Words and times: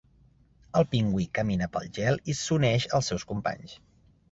El 0.79 0.87
pingüí 0.93 1.25
camina 1.39 1.69
pel 1.77 1.85
gel 1.99 2.19
i 2.33 2.37
s'uneix 2.41 2.91
als 3.01 3.13
seus 3.13 3.29
companys. 3.35 3.79